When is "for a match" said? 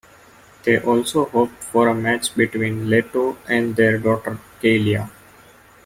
1.59-2.33